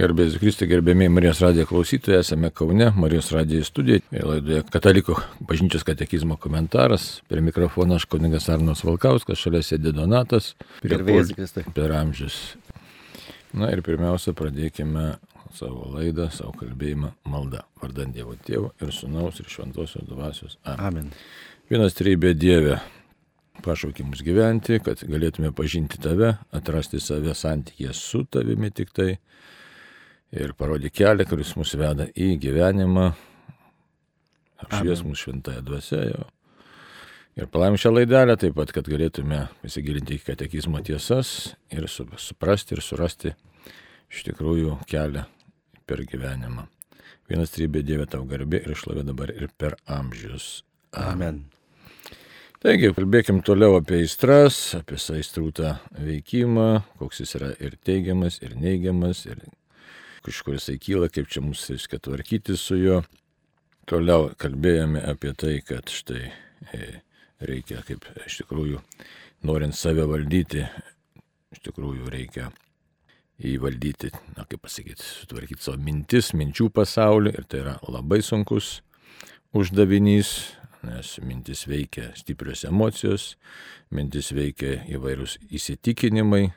[0.00, 6.38] Gerbėjus Kristė, gerbėmiai Marijos radijo klausytojai, esame Kaune, Marijos radijo studijoje, laidoje Katalikų bažnyčios katekizmo
[6.40, 7.18] komentaras.
[7.28, 10.54] Prie mikrofono aš kuningas Arnos Valkauskas, šalia sėdė Donatas.
[10.80, 11.66] Gerbėjus Kristė.
[11.76, 12.38] Per amžius.
[13.52, 15.18] Na ir pirmiausia, pradėkime
[15.58, 17.66] savo laidą, savo kalbėjimą maldą.
[17.82, 20.56] Vardant Dievo Tėvo ir Sūnaus ir Šventosios Dvasios.
[20.64, 20.86] Amen.
[20.86, 21.14] Amen.
[21.68, 22.80] Vienas trybė Dieve.
[23.60, 29.18] Pašaukimus gyventi, kad galėtume pažinti tave, atrasti save santykėje su tavimi tik tai
[30.34, 33.10] ir parodė kelią, kuris mus veda į gyvenimą,
[34.64, 36.26] apšvies mūsų šventąją dvasę jo.
[37.38, 42.82] Ir palaim šią laidelę taip pat, kad galėtume įsigilinti į katekizmo tiesas ir suprasti ir
[42.84, 43.32] surasti
[44.10, 45.24] iš tikrųjų kelią
[45.86, 46.66] per gyvenimą.
[47.30, 50.64] Vienas trybė Dieve tau garbė ir šlovė dabar ir per amžius.
[50.98, 51.44] Amen.
[52.60, 59.22] Taigi, kalbėkim toliau apie aistras, apie aistrūtą veikimą, koks jis yra ir teigiamas, ir neigiamas,
[59.30, 59.38] ir
[60.26, 63.00] kažkur jisai kyla, kaip čia mums reiškia tvarkyti su juo.
[63.90, 66.88] Toliau kalbėjome apie tai, kad štai e,
[67.42, 68.82] reikia, kaip iš tikrųjų,
[69.48, 70.66] norint save valdyti,
[71.50, 72.50] iš tikrųjų reikia
[73.40, 78.80] įvaldyti, na kaip pasakyti, sutvarkyti savo mintis, minčių pasaulį ir tai yra labai sunkus
[79.56, 80.34] uždavinys,
[80.86, 83.34] nes mintis veikia stiprios emocijos,
[83.92, 86.50] mintis veikia įvairūs įsitikinimai,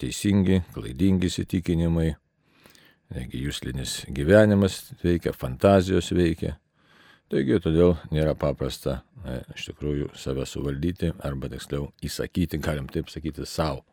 [0.00, 2.14] teisingi, klaidingi įsitikinimai,
[3.12, 6.56] Taigi jūslinis gyvenimas veikia, fantazijos veikia.
[7.30, 13.46] Taigi todėl nėra paprasta ne, iš tikrųjų save suvaldyti arba tiksliau įsakyti, galim taip sakyti,
[13.46, 13.84] savo.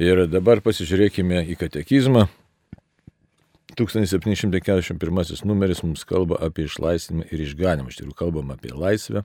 [0.00, 2.26] Ir dabar pasižiūrėkime į katekizmą.
[3.78, 7.88] 1741 numeris mums kalba apie išlaisvimą ir išganimą.
[7.88, 9.22] Iš tikrųjų kalbam apie laisvę,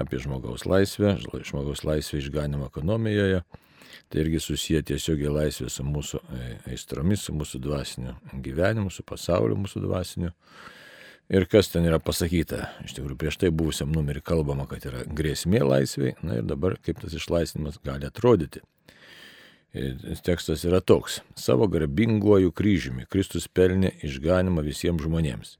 [0.00, 3.42] apie žmogaus laisvę, žmogaus laisvę išganimą ekonomijoje
[4.08, 9.58] Tai irgi susiję tiesiogiai laisvė su mūsų e, aistromis, su mūsų dvasiniu gyvenimu, su pasauliu
[9.60, 10.32] mūsų dvasiniu.
[11.28, 15.60] Ir kas ten yra pasakyta, iš tikrųjų prieš tai buvusiam numerį kalbama, kad yra grėsmė
[15.60, 18.62] laisvė, na ir dabar kaip tas išlaisvinimas gali atrodyti.
[20.24, 21.20] Tekstas yra toks.
[21.36, 25.58] Savo garbinguoju kryžiumi Kristus pelnė išganimą visiems žmonėms.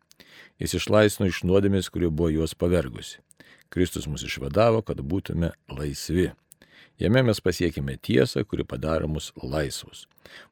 [0.59, 3.21] Jis išlaisvino iš nuodėmės, kuri buvo juos pavergusi.
[3.69, 6.31] Kristus mus išvadavo, kad būtume laisvi.
[6.98, 10.06] Jame mes pasiekime tiesą, kuri padaro mus laisvus.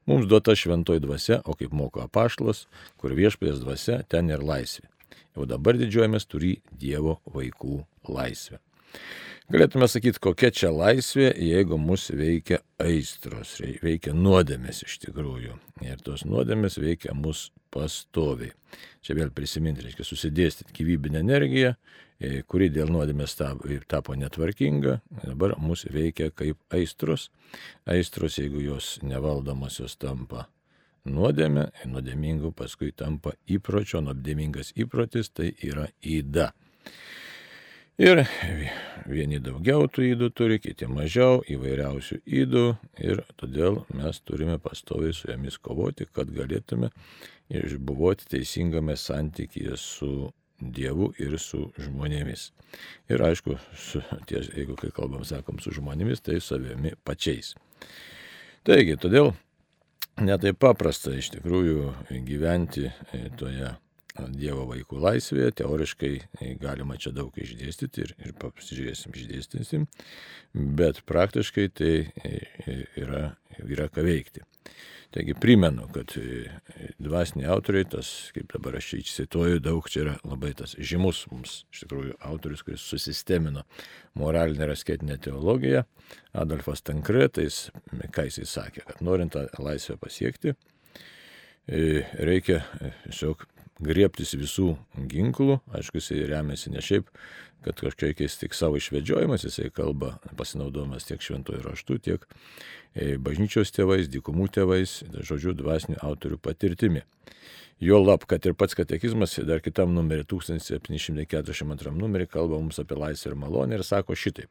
[0.07, 2.65] Mums duota šventoji dvasia, o kaip moko apaštlas,
[2.97, 4.87] kur viešpės dvasia, ten ir laisvė.
[5.35, 8.61] Jau dabar didžiuojamės turi Dievo vaikų laisvę.
[9.47, 13.53] Galėtume sakyti, kokia čia laisvė, jeigu mus veikia aistros,
[13.83, 15.53] veikia nuodėmės iš tikrųjų.
[15.87, 18.51] Ir tos nuodėmės veikia mus pastoviai.
[19.05, 21.77] Čia vėl prisiminti, reiškia susidėstyti gyvybinę energiją,
[22.49, 27.29] kuri dėl nuodėmės tapo netvarkinga, dabar mus veikia kaip aistros.
[27.85, 30.47] Aistros, jeigu jos nevaldomos, jos tampa
[31.07, 36.51] nuodėmė, nuodėmingų paskui tampa įpročio, nuodėmingas įprotis tai yra įda.
[37.97, 38.21] Ir
[39.09, 42.65] vieni daugiau tų įdų turi, kiti mažiau, įvairiausių įdų
[43.01, 46.91] ir todėl mes turime pastoviai su jomis kovoti, kad galėtume
[47.49, 50.11] išbuvoti teisingame santykyje su
[50.57, 52.51] Dievu ir su žmonėmis.
[53.13, 57.53] Ir aišku, su, ties, jeigu kai kalbam, sakom, su žmonėmis, tai savimi pačiais.
[58.67, 59.33] Taigi, todėl
[60.17, 61.91] netai paprasta iš tikrųjų
[62.25, 62.89] gyventi
[63.37, 63.75] toje
[64.33, 66.11] Dievo vaikų laisvėje, teoriškai
[66.61, 69.87] galima čia daug išdėstyti ir, ir pasižiūrėsim, išdėstysim,
[70.53, 71.93] bet praktiškai tai
[72.97, 73.31] yra,
[73.63, 74.45] yra ką veikti.
[75.15, 76.11] Taigi primenu, kad
[76.99, 81.61] dvasiniai autoriai, tas, kaip dabar aš čia cituoju, daug čia yra labai tas žymus mums,
[81.71, 83.63] iš tikrųjų, autorius, kuris susistemino
[84.19, 85.85] moralinę ir asketinę teologiją,
[86.35, 87.67] Adolfas Tankretais,
[88.11, 90.57] ką jisai sakė, kad norint tą laisvę pasiekti,
[91.67, 92.65] reikia
[93.05, 93.47] tiesiog
[93.83, 94.75] griebtis visų
[95.11, 97.09] ginklų, aišku, jisai remiasi ne šiaip,
[97.65, 102.27] kad kažkokiais tik savo išvedžiojimas, jisai kalba pasinaudojamas tiek šventojų raštų, tiek
[102.93, 107.03] e, bažnyčios tėvais, dykumų tėvais, žodžiu, dvasinių autorių patirtimi.
[107.79, 113.29] Jo lab, kad ir pats katekizmas, dar kitam numerį 1742 numerį kalba mums apie laisvę
[113.29, 114.49] ir malonę ir sako šitaip.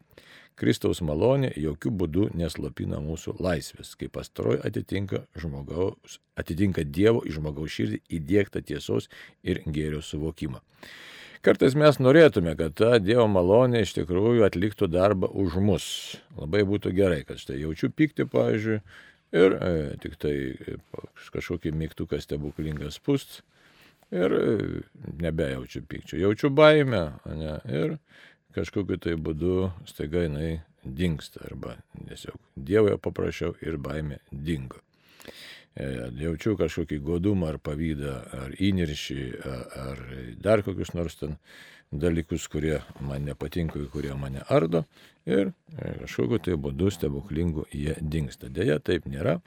[0.56, 7.74] Kristaus malonė jokių būdų neslopina mūsų laisvės, kaip pastaroji atitinka, žmogaus, atitinka Dievo į žmogaus
[7.74, 9.10] širdį įdėktą tiesos
[9.42, 10.62] ir gėrio suvokimą.
[11.42, 15.90] Kartais mes norėtume, kad ta Dievo malonė iš tikrųjų atliktų darbą už mus.
[16.38, 18.80] Labai būtų gerai, kad štai jaučiu pyktį, pavyzdžiui,
[19.36, 19.72] ir e,
[20.02, 20.78] tik tai e,
[21.34, 23.42] kažkokį mygtuką stebuklingą spust
[24.14, 24.46] ir e,
[25.22, 26.20] nebejaučiu pykčio.
[26.20, 27.98] Jaučiu baimę, ne, ir
[28.56, 30.56] kažkokiu tai būdu staiga jinai
[30.86, 34.80] dinksta arba tiesiog Dievoje paprašiau ir baimė dingo.
[35.76, 40.04] e, jaučiu kažkokį godumą ar pavydą, ar įniršį, ar
[40.40, 41.36] dar kokius nors ten
[41.92, 44.84] dalykus, kurie man nepatinka, kurie mane ardo
[45.26, 48.50] ir kažkokiu tai būdu stebuklingu jie dinksta.
[48.52, 49.40] Deja, taip nėra.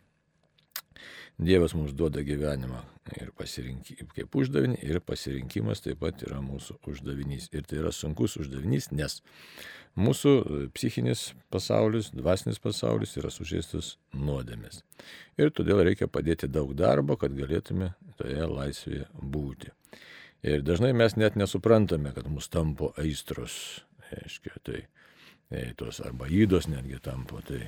[1.40, 2.82] Dievas mums duoda gyvenimą
[3.16, 7.48] ir kaip uždavinį, ir pasirinkimas taip pat yra mūsų uždavinys.
[7.56, 9.22] Ir tai yra sunkus uždavinys, nes
[9.96, 10.34] mūsų
[10.76, 14.84] psichinis pasaulis, dvasinis pasaulis yra sužeistas nuodėmės.
[15.40, 19.72] Ir todėl reikia padėti daug darbo, kad galėtume toje laisvėje būti.
[20.44, 23.84] Ir dažnai mes net nesuprantame, kad mus tampo aistros.
[24.10, 24.84] Aiškia, tai,
[25.52, 27.42] tai tos arba įdos netgi tampo.
[27.46, 27.66] Tai,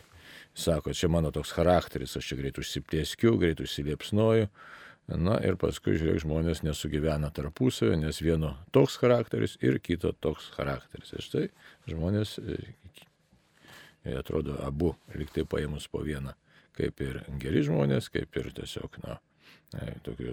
[0.56, 4.48] sako, čia mano toks charakteris, aš čia greit užsiplėskiu, greit užsiliepsnoju.
[5.12, 11.12] Na ir paskui, žiūrėk, žmonės nesugyvena tarpusavio, nes vieno toks charakteris ir kito toks charakteris.
[11.18, 11.44] Ir štai
[11.92, 12.38] žmonės,
[14.06, 16.38] jie atrodo, abu liktai paėmus po vieną,
[16.78, 19.18] kaip ir geri žmonės, kaip ir tiesiog, na,
[19.76, 20.32] e, tokių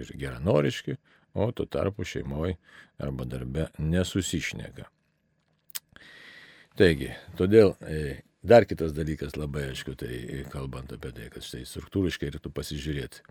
[0.00, 0.96] ir geranoriški,
[1.36, 2.56] o tuo tarpu šeimoje
[2.98, 4.88] arba darbe nesusišneka.
[6.76, 8.00] Taigi, todėl e,
[8.46, 13.22] Dar kitas dalykas labai aišku, tai kalbant apie tai, kad štai struktūriškai reikėtų pasižiūrėti,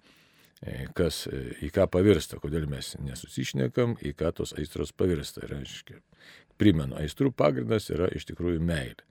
[0.60, 5.46] e, kas e, į ką pavirsta, kodėl mes nesusišnekam, į ką tos aistros pavirsta.
[5.48, 6.02] Ir aiškiai,
[6.60, 9.06] primenu, aistrų pagrindas yra iš tikrųjų meilė.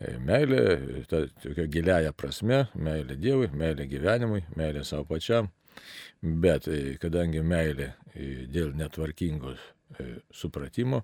[0.00, 0.64] E, meilė,
[1.12, 5.52] ta tokia giliaja prasme, meilė Dievui, meilė gyvenimui, meilė savo pačiam.
[6.22, 6.68] Bet
[7.02, 7.92] kadangi meilė
[8.52, 9.60] dėl netvarkingos
[10.34, 11.02] supratimo,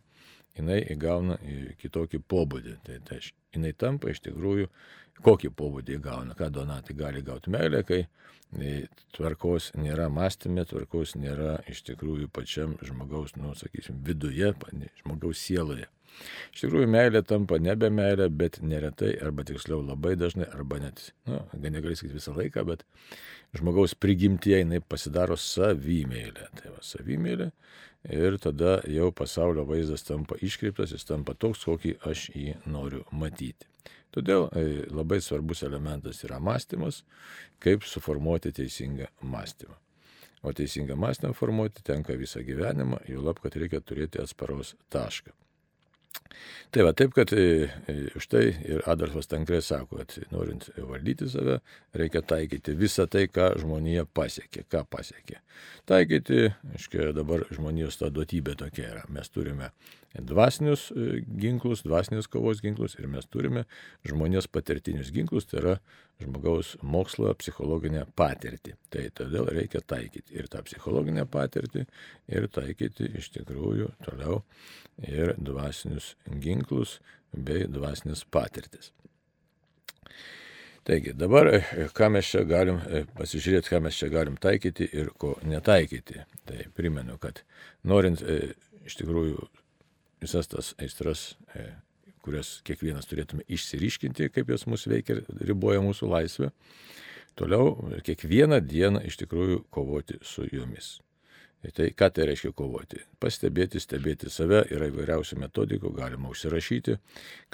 [0.56, 1.38] jinai įgauna
[1.80, 2.76] kitokį pobūdį.
[2.86, 3.20] Tai, tai
[3.54, 4.68] jinai tampa iš tikrųjų,
[5.22, 8.86] kokį pobūdį įgauna, ką donatai gali gauti meilę, kai e,
[9.16, 14.52] tvarkos nėra mąstymė, tvarkos nėra iš tikrųjų pačiam žmogaus, nu, sakysim, viduje,
[15.02, 15.88] žmogaus sieloje.
[16.52, 21.40] Iš tikrųjų, meilė tampa nebe meilė, bet neretai, arba tiksliau labai dažnai, arba net, nu,
[21.62, 22.84] negali sakyti visą laiką, bet
[23.56, 26.50] žmogaus prigimtie jinai pasidaro savimėlė.
[26.58, 27.50] Tai va, savimėlė
[28.12, 33.71] ir tada jau pasaulio vaizdas tampa iškreiptas, jis tampa toks, kokį aš jį noriu matyti.
[34.12, 37.02] Todėl e, labai svarbus elementas yra mąstymas,
[37.62, 39.78] kaip suformuoti teisingą mąstymą.
[40.42, 45.32] O teisingą mąstymą formuoti tenka visą gyvenimą, jau lab, kad reikia turėti atsparos tašką.
[46.72, 51.28] Tai va, taip, kad e, e, už tai ir Adolfas Tankrė sako, kad norint valdyti
[51.30, 51.58] save,
[51.96, 55.40] reikia taikyti visą tai, ką žmonija pasiekė, ką pasiekė.
[55.88, 59.04] Taikyti, aiškiai, dabar žmonijos ta duotybė tokia yra.
[59.12, 59.72] Mes turime
[60.20, 63.64] dvasinius e, ginklus, dvasinius kovos ginklus ir mes turime
[64.08, 65.74] žmonijos patirtinius ginklus, tai yra
[66.22, 68.76] žmogaus mokslo, psichologinę patirtį.
[68.92, 71.86] Tai todėl reikia taikyti ir tą psichologinę patirtį,
[72.28, 74.42] ir taikyti iš tikrųjų toliau
[75.08, 76.98] ir dvasinius ginklus
[77.32, 78.92] bei dvasinės patirtis.
[80.84, 85.12] Taigi dabar, e, ką mes čia galim e, pasižiūrėti, ką mes čia galim taikyti ir
[85.16, 86.26] ko netaikyti.
[86.44, 87.44] Tai primenu, kad
[87.86, 88.20] norint
[88.82, 89.46] iš tikrųjų
[90.22, 91.32] visas tas aistras,
[92.22, 96.52] kurias kiekvienas turėtume išsiriškinti, kaip jos mus veikia ir riboja mūsų laisvę,
[97.38, 97.74] toliau
[98.06, 101.00] kiekvieną dieną iš tikrųjų kovoti su jomis.
[101.62, 102.98] Tai ką tai reiškia kovoti?
[103.22, 106.96] Pastebėti, stebėti save yra įvairiausių metodikų, galima užsirašyti,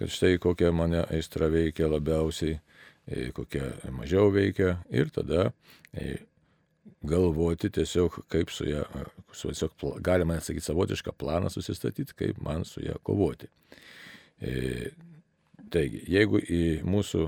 [0.00, 2.54] kad štai kokia mane aistra veikia labiausiai,
[3.04, 5.50] e, kokia mažiau veikia ir tada
[5.92, 6.22] e,
[7.08, 8.84] galvoti tiesiog, kaip su ją,
[9.32, 13.48] su tiesiog, galima sakyti, savotišką planą susistatyti, kaip man su ją kovoti.
[14.40, 14.90] E,
[15.72, 17.26] taigi, jeigu į mūsų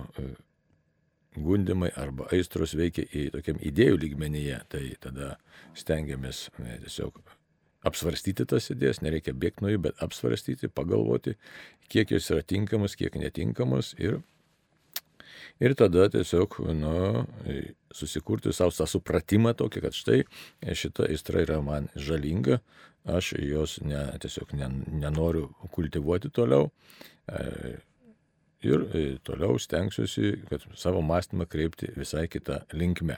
[1.40, 5.36] gundimai arba aistros veikia į tokiam idėjų lygmenyje, tai tada
[5.78, 7.20] stengiamės ne, tiesiog
[7.86, 11.36] apsvarstyti tas idėjas, nereikia bėgti nuo jų, bet apsvarstyti, pagalvoti,
[11.92, 14.20] kiek jos yra tinkamos, kiek netinkamos ir,
[15.62, 17.24] ir tada tiesiog nu,
[17.94, 20.22] susikurti savo tą supratimą tokį, kad štai
[20.82, 22.60] šita aistra yra man žalinga,
[23.08, 24.70] aš jos ne, tiesiog ne,
[25.04, 26.68] nenoriu kultivuoti toliau.
[27.30, 27.78] E,
[28.62, 33.16] ir e, toliau stengsiuosi, kad savo mąstymą kreipti visai kitą linkmę.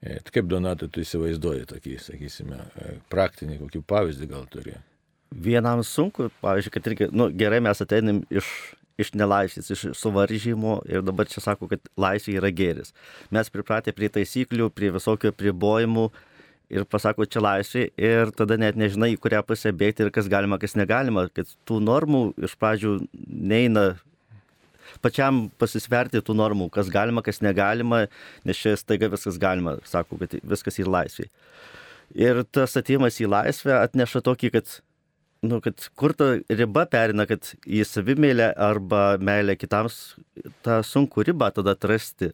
[0.00, 4.76] E, tai kaip Donatai tu įsivaizduoji tokį, sakysime, e, praktinį kokį pavyzdį gal turi?
[5.32, 8.50] Vienam sunku, pavyzdžiui, kad irgi, nu, gerai mes ateinam iš,
[9.00, 12.94] iš nelaisvės, iš suvaržymo ir dabar čia sako, kad laisvė yra gėris.
[13.34, 16.08] Mes pripratę prie taisyklių, prie visokio pribojimų
[16.72, 20.58] ir pasako, čia laisvė ir tada net nežinai, į kurią pusę bėgti ir kas galima,
[20.62, 23.92] kas negalima, kad tų normų iš pradžių neina
[25.04, 28.06] pačiam pasisverti tų normų, kas galima, kas negalima,
[28.46, 31.28] nes čia staiga viskas galima, sako, kad viskas į laisvę.
[32.16, 34.78] Ir tas atėjimas į laisvę atneša tokį, kad,
[35.46, 40.16] nu, kad kur ta riba perina, kad į savimėlę arba meilę kitams,
[40.66, 42.32] tą sunku ribą tada atrasti.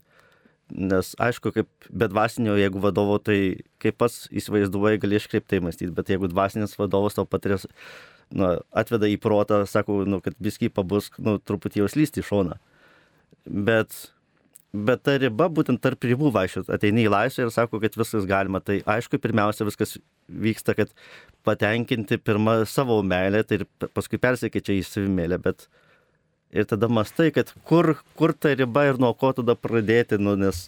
[0.73, 6.13] Nes aišku, kaip be dvasinio, jeigu vadovo, tai kaip pats įsivaizduoji, gali iškreiptai mąstyti, bet
[6.15, 7.67] jeigu dvasinis vadovas tau patirės,
[8.33, 12.57] nu, atveda į protą, sako, nu, kad viski pabus, nu, truputį jau slysti į šoną.
[13.69, 13.99] Bet,
[14.73, 18.63] bet ta riba, būtent tarp ribų vaikščiot, ateini į laisvę ir sako, kad viskas galima.
[18.65, 19.99] Tai aišku, pirmiausia, viskas
[20.33, 20.93] vyksta, kad
[21.47, 25.69] patenkinti pirmą savo meilę, tai ir paskui persikeičia į savimėlę, bet
[26.57, 30.67] ir tada mastai, kad kur, kur ta riba ir nuo ko tada pradėti, nu, nes,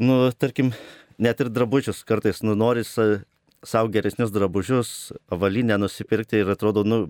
[0.00, 0.74] nu, tarkim,
[1.16, 4.90] net ir drabužius kartais, nu, nori savo geresnius drabužius,
[5.32, 7.06] avalinę nusipirkti ir atrodo, nu,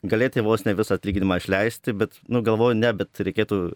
[0.00, 3.66] galėti vos ne visą atlyginimą išleisti, bet, nu, galvoju, ne, bet reikėtų,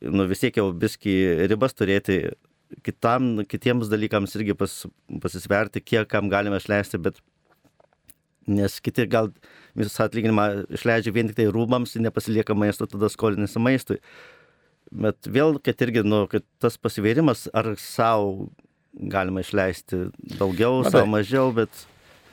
[0.00, 1.14] nu, vis tiek jau biski
[1.50, 2.20] ribas turėti
[2.86, 4.74] kitam, kitiems dalykams irgi pas,
[5.22, 7.20] pasisverti, kiek kam galime išleisti, bet
[8.46, 9.32] nes kiti gal
[9.78, 10.46] visą atlyginimą
[10.78, 13.98] išleidžia vien tik tai rūmams, nepasilieka maisto, tada skolinasi maistui.
[14.94, 18.48] Bet vėl, kad irgi, nu, kad tas pasivėrimas, ar savo
[18.96, 20.06] galima išleisti
[20.38, 21.86] daugiau, savo mažiau, bet...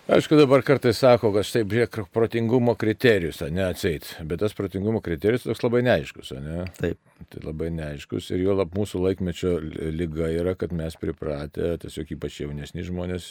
[0.03, 5.45] Aišku, dabar kartais sako, kad štai žiūrėk, protingumo kriterijus, ne atseit, bet tas protingumo kriterijus
[5.48, 6.65] toks labai neaiškus, ne?
[6.75, 7.00] Taip.
[7.31, 9.53] Tai labai neaiškus ir jo lab mūsų laikmečio
[9.95, 13.29] lyga yra, kad mes pripratę, tiesiog ypač jaunesni žmonės,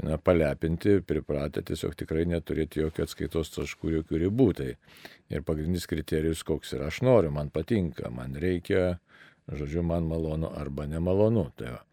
[0.00, 4.48] na, palepinti, pripratę tiesiog tikrai neturėti jokio atskaitos taškų, jokių ribų.
[4.62, 4.70] Tai
[5.34, 8.94] ir pagrindinis kriterijus, koks yra, aš noriu, man patinka, man reikia,
[9.52, 11.50] žodžiu, man malonu arba nemalonu.
[11.60, 11.84] Tai va.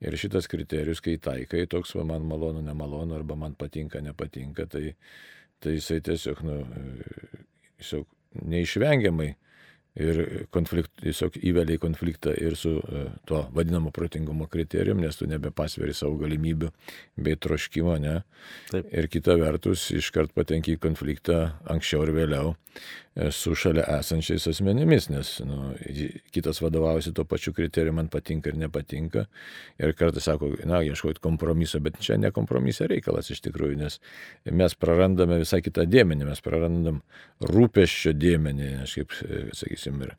[0.00, 4.94] Ir šitas kriterijus, kai taikai, toks va, man malonu, nemalonu arba man patinka, nepatinka, tai,
[5.60, 6.56] tai jisai tiesiog, nu,
[7.80, 8.08] tiesiog
[8.50, 9.34] neišvengiamai
[9.98, 15.26] ir konflikt, tiesiog įvelia į konfliktą ir su uh, tuo vadinamu protingumo kriterijum, nes tu
[15.30, 16.70] nebepasveri savo galimybių
[17.18, 18.20] bei troškimo, ne.
[18.70, 18.86] Taip.
[18.94, 22.54] Ir kita vertus, iškart patenki į konfliktą anksčiau ir vėliau
[23.14, 25.72] E, su šalia esančiais asmenimis, nes nu,
[26.30, 29.24] kitas vadovaujasi tuo pačiu kriteriju, man patinka ir nepatinka.
[29.82, 33.98] Ir kartais sako, na, ieškoti kompromiso, bet čia ne kompromiso reikalas iš tikrųjų, nes
[34.46, 37.02] mes prarandame visą kitą dėmenį, mes prarandam
[37.50, 39.42] rūpeščio dėmenį, aš kaip, e,
[39.80, 40.14] sakysim, ir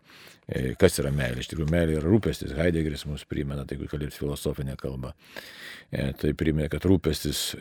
[0.48, 1.42] e, kas yra meilė.
[1.42, 2.56] Iš tikrųjų, meilė yra rūpestis.
[2.58, 5.14] Heideggeris mums primena, tai jeigu kalbėt filosofinę kalbą.
[5.92, 7.52] Tai primena, kad rūpestis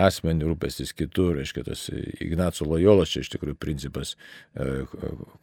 [0.00, 1.82] asmenį, rūpestis kitur, reiškia tas
[2.24, 4.14] Ignaco Lojolas čia iš tikrųjų principas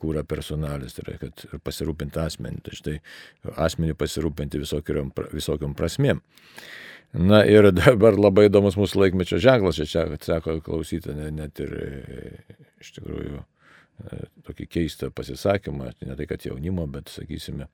[0.02, 2.96] kūra personalis, tai yra, kad pasirūpinti asmenį, tai štai
[3.68, 6.24] asmenį pasirūpinti visokiom, visokiom prasmėm.
[7.14, 11.78] Na ir dabar labai įdomus mūsų laikmečio ženklas, čia, čia sako klausyti, net ir
[12.82, 13.46] iš tikrųjų
[14.48, 17.70] tokį keistą pasisakymą, ne tai kad jaunimo, bet sakysime,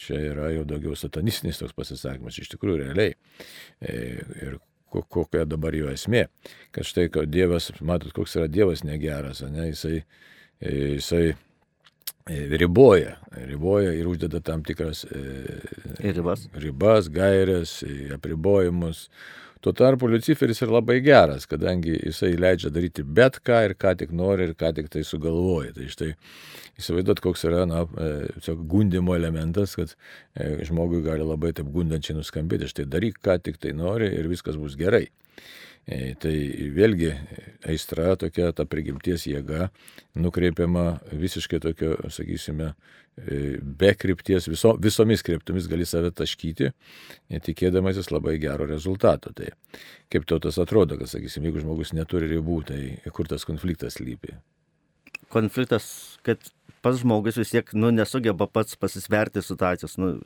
[0.00, 3.16] čia yra jau daugiau satanistinis toks pasisakymas, iš tikrųjų realiai.
[3.82, 4.60] Ir
[4.92, 6.26] kokia dabar jo esmė,
[6.70, 10.02] kad štai, kad Dievas, matot, koks yra Dievas negeras, ne, jisai
[10.70, 11.34] jisai
[12.26, 15.60] e, riboja, riboja ir uždeda tam tikras e,
[16.12, 17.82] ribas, ribas gairias,
[18.14, 19.08] apribojimus.
[19.62, 24.10] Tuo tarpu Luciferis yra labai geras, kadangi jisai leidžia daryti bet ką ir ką tik
[24.10, 25.70] nori ir ką tik tai sugalvoja.
[25.76, 26.08] Tai štai
[26.82, 29.94] įsivaizduot, koks yra, na, e, gundimo elementas, kad
[30.66, 32.72] žmogui gali labai taip gundančiai nuskambėti.
[32.74, 35.04] Štai daryk, ką tik tai nori ir viskas bus gerai.
[35.86, 36.34] E, tai
[36.74, 37.12] vėlgi
[37.70, 39.70] aistra tokia, ta prigimties jėga
[40.18, 46.70] nukreipiama visiškai tokio, sakysime, e, be krypties, viso, visomis kryptomis gali save taškyti,
[47.44, 49.34] tikėdamasis labai gero rezultato.
[49.36, 49.50] Tai
[50.12, 52.80] kaip to tas atrodo, kad, sakysim, jeigu žmogus neturi ribų, tai
[53.12, 54.38] kur tas konfliktas lypi?
[55.32, 55.86] Konfliktas,
[56.26, 56.40] kad
[56.82, 59.98] pats žmogus vis tiek nu, nesugeba pats pasisverti situacijos.
[60.00, 60.16] Nu,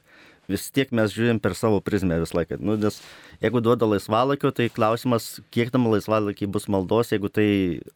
[0.50, 2.58] vis tiek mes žiūrim per savo prizmę visą laiką.
[2.62, 3.00] Nu, nes
[3.42, 7.48] jeigu duoda laisvalakio, tai klausimas, kiek tam laisvalakiai bus maldos, jeigu tai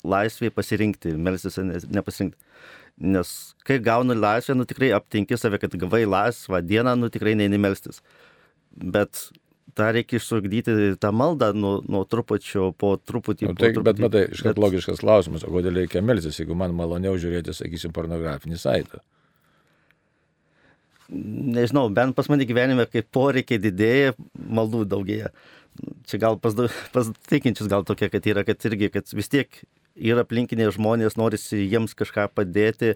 [0.03, 2.39] laisvė pasirinkti, melsis nepasirinkti.
[3.01, 7.61] Nes kai gauni laisvę, nu tikrai aptinki save, kad gavai laisvą dieną, nu tikrai neini
[7.61, 8.03] melstis.
[8.71, 9.31] Bet
[9.79, 13.53] tą reikia išsugdyti tą maldą nuo, nuo trupučio po truputį.
[13.53, 14.65] Nu, tai, po truputį bet matai, iškart bet...
[14.67, 19.01] logiškas klausimas, o kodėl reikia melstis, jeigu man maloniau žiūrėti, sakysim, pornografinį saitą
[21.11, 25.31] nežinau, bent pas mane gyvenime, kai poreikiai didėja, maldų daugėja.
[26.09, 26.57] Čia gal pas,
[26.95, 29.63] pas tikinčius gal tokia, kad yra, kad irgi, kad vis tiek
[29.97, 32.95] yra aplinkiniai žmonės, norisi jiems kažką padėti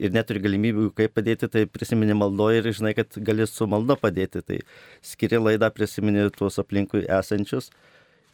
[0.00, 4.42] ir neturi galimybių kaip padėti, tai prisimeni maldoje ir žinai, kad gali su malda padėti.
[4.46, 4.58] Tai
[5.04, 7.70] skiri laidą, prisimeni tuos aplinkui esančius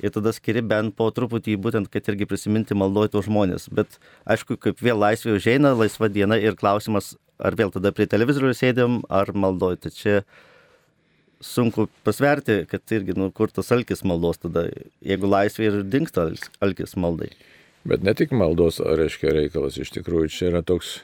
[0.03, 3.71] ir tada skiri bent po truputį būtent, kad irgi prisiminti maldoje tuos žmonės.
[3.73, 3.99] Bet
[4.29, 9.01] aišku, kaip vėl laisvė užeina, laisva diena ir klausimas, ar vėl tada prie televizorių sėdėm,
[9.09, 9.81] ar maldoje.
[9.87, 10.17] Tai čia
[11.41, 14.69] sunku pasverti, kad irgi, nu, kur tas alkis maldos tada,
[15.05, 16.31] jeigu laisvė ir dinksta
[16.65, 17.33] alkis maldai.
[17.87, 20.97] Bet ne tik maldos, reiškia reikalas, iš tikrųjų čia yra toks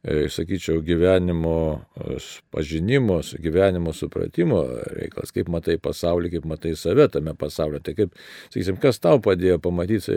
[0.00, 1.56] e, sakyčiau, gyvenimo
[2.00, 2.16] e,
[2.54, 4.62] pažinimo, gyvenimo supratimo
[4.96, 7.82] reikalas, kaip matai pasaulį, kaip matai save tame pasaulyje.
[7.84, 8.14] Tai kaip,
[8.54, 10.16] sakysim, kas tau padėjo pamatyti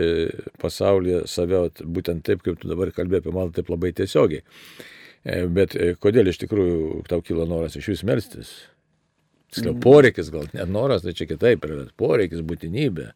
[0.62, 4.46] pasaulyje save būtent taip, kaip tu dabar kalbėjai apie maldą, taip labai tiesiogiai.
[5.52, 8.54] Bet kodėl iš tikrųjų tau kilo noras iš vis melstis?
[9.52, 13.10] Tiksliau, poreikis gal, net noras, tai čia kitaip yra, poreikis, būtinybė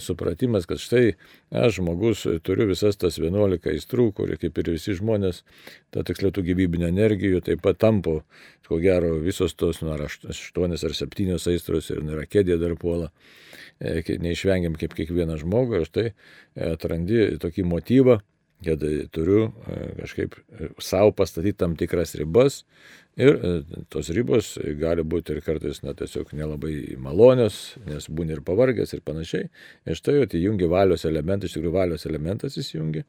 [0.00, 1.14] supratimas, kad štai
[1.54, 5.42] aš žmogus turiu visas tas 11 aistrų, kurie kaip ir visi žmonės,
[5.94, 8.20] ta tiksliau tų gyvybinio energijų taip pat tampo,
[8.68, 13.10] ko gero visos tos, nu, ar 8 ar 7 aistros ir yra kėdė dar puola,
[13.78, 16.06] e, neišvengiam kaip kiekvieną žmogų, aš tai
[16.72, 18.20] atrandi tokį motyvą,
[18.64, 22.62] kad turiu e, kažkaip e, savo pastatyti tam tikras ribas,
[23.16, 23.50] Ir e,
[23.94, 29.04] tos ribos gali būti ir kartais, na, tiesiog nelabai malonios, nes būni ir pavargęs ir
[29.06, 29.46] panašiai.
[29.86, 33.04] Ir štai jau įjungi valios elementą, iš tikrųjų valios elementas įsijungi,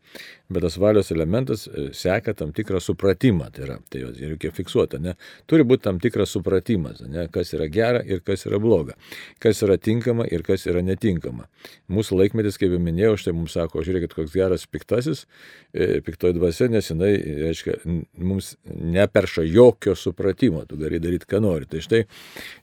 [0.53, 4.99] bet tas valios elementas e, seka tam tikrą supratimą, tai yra, tai jau reikia fiksuoti,
[5.01, 5.15] ne?
[5.49, 7.25] Turi būti tam tikras supratimas, ne?
[7.33, 8.93] kas yra gera ir kas yra bloga,
[9.41, 11.49] kas yra tinkama ir kas yra netinkama.
[11.89, 15.25] Mūsų laikmetis, kaip jau minėjau, štai mums sako, žiūrėkit, koks geras piktasis,
[15.73, 17.11] e, piktoji dvasia, nes jinai,
[17.47, 17.79] reiškia,
[18.21, 21.67] mums neperša jokio supratimo, tu gali daryti, ką nori.
[21.69, 22.03] Tai štai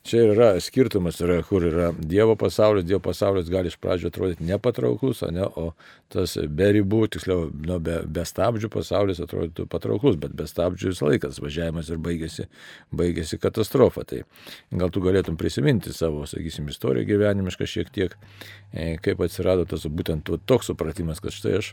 [0.06, 5.22] čia yra skirtumas, yra, kur yra Dievo pasaulis, Dievo pasaulis gali iš pradžio atrodyti nepatrauklus,
[5.32, 5.72] ne, o
[6.12, 11.08] tas be ribų, tiksliau, nu, be, be stabdžių pasaulis atrodytų patrauklus, bet be stabdžių visą
[11.08, 12.48] laiką važiavimas ir baigėsi,
[12.92, 14.04] baigėsi katastrofa.
[14.08, 14.22] Tai
[14.82, 18.18] gal tu galėtum prisiminti savo, sakysim, istoriją gyvenimišką šiek tiek,
[18.72, 21.72] e, kaip atsirado tas būtent toks supratimas, kad štai aš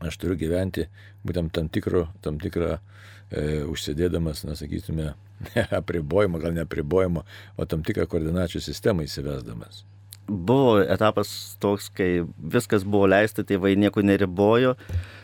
[0.00, 0.86] aš turiu gyventi
[1.26, 5.12] būtent tam, tikro, tam tikrą e, užsidėdamas, na, sakytume,
[5.54, 7.24] ne apribojimą, gal ne apribojimą,
[7.56, 9.84] o tam tikrą koordinačių sistemą įsivesdamas.
[10.30, 11.30] Buvo etapas
[11.62, 14.76] toks, kai viskas buvo leista, tėvai nieko neribojo,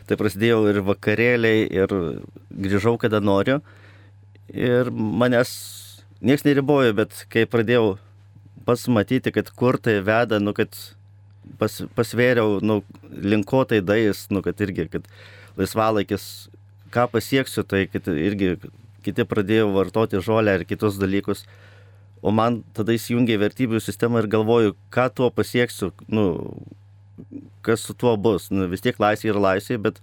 [0.07, 1.93] tai prasidėjo ir vakarėliai, ir
[2.51, 3.61] grįžau, kada noriu.
[4.51, 5.53] Ir manęs
[6.19, 7.95] niekas neribojo, bet kai pradėjau
[8.67, 10.75] pats matyti, kad kur tai veda, nu, kad
[11.59, 15.07] pas, pasvėriau, nu, linko tai dais, nu, kad irgi, kad
[15.57, 16.47] laisvalaikis
[16.93, 18.55] ką pasieksiu, tai kad irgi
[19.05, 21.45] kiti pradėjo vartoti žolę ir kitus dalykus.
[22.25, 26.25] O man tada įsijungia vertybių sistema ir galvoju, ką tuo pasieksiu, nu,
[27.61, 28.49] kas su tuo bus.
[28.51, 30.01] Nu, vis tiek laisvė yra laisvė, bet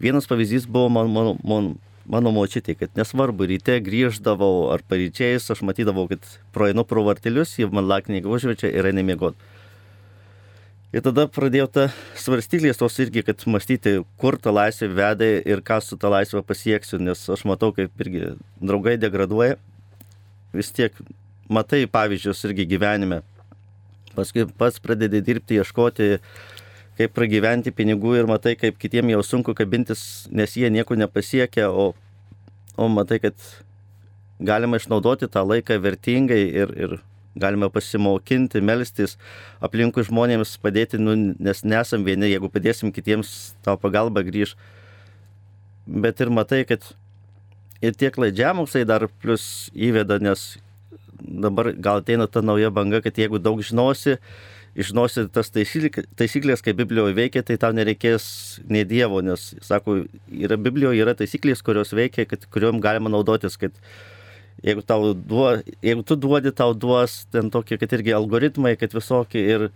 [0.00, 1.68] vienas pavyzdys buvo man, man, man,
[2.08, 6.24] mano močiutė, kad nesvarbu, ryte grįždavau ar paryčiais, aš matydavau, kad
[6.56, 9.51] proeinu pro vartelius, jie man laknį užvečia ir eina miegoti.
[10.92, 11.86] Ir tada pradėjau tą
[12.20, 16.98] svarstyklės tos irgi, kad mąstyti, kur ta laisvė veda ir ką su ta laisvė pasieksiu,
[17.00, 19.56] nes aš matau, kaip irgi draugai degraduoja.
[20.52, 20.92] Vis tiek
[21.48, 23.22] matai pavyzdžius irgi gyvenime.
[24.12, 26.10] Paskui pats pradedi dirbti, ieškoti,
[27.00, 31.94] kaip pragyventi pinigų ir matai, kaip kitiem jau sunku kabintis, nes jie nieko nepasiekia, o,
[32.76, 33.48] o matai, kad
[34.44, 36.94] galima išnaudoti tą laiką vertingai ir, ir
[37.38, 39.16] galime pasimokinti, melstis,
[39.64, 44.56] aplinkui žmonėms padėti, nu, nes nesam vieni, jeigu padėsim kitiems, tau pagalba grįž.
[45.86, 46.84] Bet ir matai, kad
[47.82, 50.56] ir tie klaidžiamoksai dar plus įveda, nes
[51.22, 54.18] dabar gal ateina ta nauja banga, kad jeigu daug žinosi,
[54.78, 58.24] žinosi tas taisyklės, kaip Biblijoje veikia, tai tau nereikės
[58.68, 63.76] nei Dievo, nes, sako, yra Biblijoje yra taisyklės, kurios veikia, kad, kuriuom galima naudotis, kad
[64.62, 64.82] jeigu,
[65.28, 65.48] duo,
[65.82, 69.68] jeigu tu duodi, tau duos ten tokie, kad irgi algoritmai, kad visokie ir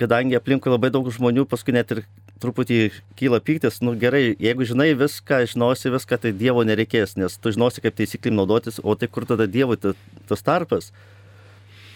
[0.00, 2.02] kadangi aplinkui labai daug žmonių, paskui net ir
[2.42, 2.78] truputį
[3.18, 7.82] kyla pyktis, nu gerai, jeigu žinai viską, žinosi viską, tai Dievo nereikės, nes tu žinosi,
[7.84, 10.90] kaip taisyklim naudotis, o tai kur tada Dievui tas tarpas.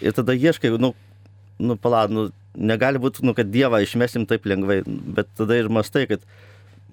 [0.01, 0.93] Ir tada ieškai, nu,
[1.59, 6.07] nu palad, nu, negali būti, nu, kad Dievą išmesim taip lengvai, bet tada ir mastai,
[6.11, 6.23] kad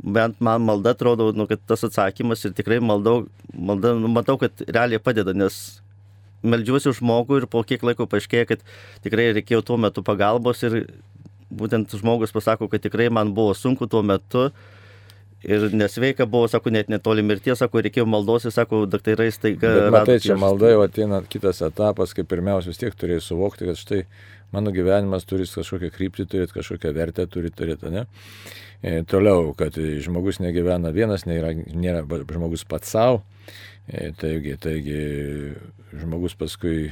[0.04, 4.66] bent man malda atrodo, nu, kad tas atsakymas ir tikrai maldau, malda, nu, matau, kad
[4.68, 5.80] realiai padeda, nes
[6.46, 8.64] meldžiuosi žmogų ir po kiek laiko paaiškėja, kad
[9.06, 10.86] tikrai reikėjo tuo metu pagalbos ir
[11.56, 14.50] būtent žmogus pasako, kad tikrai man buvo sunku tuo metu.
[15.46, 19.70] Ir nesveika buvo, sako, net netoli mirties, sako, reikėjo maldos, sako, daktarai staiga.
[19.76, 23.78] Bet, matai, čia malda jau ateina kitas etapas, kai pirmiausia vis tiek turėjai suvokti, kad
[23.78, 24.00] štai
[24.56, 28.06] mano gyvenimas turi kažkokią kryptį, turi kažkokią vertę, turi turėti, ne?
[28.82, 33.24] E, toliau, kad žmogus negyvena vienas, nėra, nėra žmogus pats savo.
[33.86, 35.00] E, taigi, taigi
[35.96, 36.90] žmogus paskui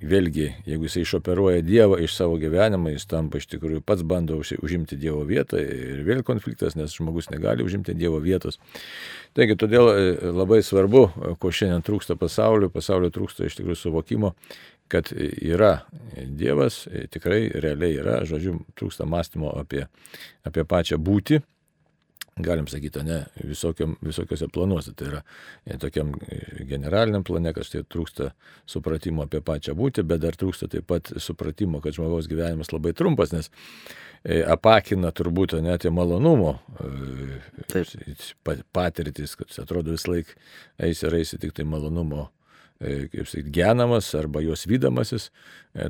[0.00, 4.96] vėlgi, jeigu jisai išoperuoja Dievą iš savo gyvenimo, jis tampa iš tikrųjų pats bando užimti
[5.00, 8.58] Dievo vietą ir vėl konfliktas, nes žmogus negali užimti Dievo vietos.
[9.36, 10.00] Taigi, todėl e,
[10.32, 11.04] labai svarbu,
[11.40, 14.34] ko šiandien trūksta pasauliu, pasaulio trūksta iš tikrųjų suvokimo,
[14.90, 15.72] kad yra
[16.26, 16.82] Dievas,
[17.14, 19.86] tikrai realiai yra, žodžiu, trūksta mąstymo apie,
[20.46, 21.40] apie pačią būtį,
[22.42, 24.94] galim sakyti, ne, visokiam, visokiose planuose.
[24.96, 25.22] Tai yra
[25.66, 28.30] e, tokiam e, generaliniam plane, kad štai trūksta
[28.68, 33.34] supratimo apie pačią būtį, bet dar trūksta taip pat supratimo, kad žmogaus gyvenimas labai trumpas,
[33.34, 33.50] nes
[34.24, 36.58] e, apakina turbūt net į malonumo
[37.72, 37.94] taip.
[38.72, 40.36] patirtis, kad atrodo vis laik
[40.80, 42.28] eisi ir eisi tik tai malonumo
[42.80, 45.30] kaip sakyti, genamas arba jos vydamasis,